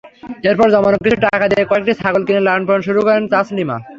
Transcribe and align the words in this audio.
এরপর 0.49 0.67
জমানো 0.73 0.97
কিছু 1.03 1.17
টাকা 1.27 1.45
দিয়ে 1.51 1.69
কয়েকটি 1.69 1.93
ছাগল 2.01 2.21
কিনে 2.27 2.41
লালন-পালন 2.47 2.81
শুরু 2.87 2.99
করেন 3.07 3.23
তাসলিমা। 3.33 3.77